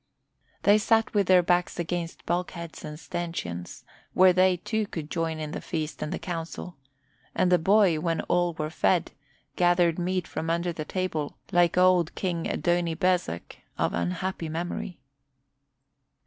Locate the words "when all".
7.99-8.55